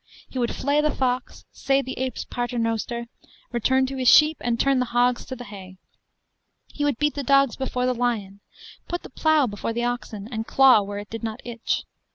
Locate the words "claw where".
10.47-10.97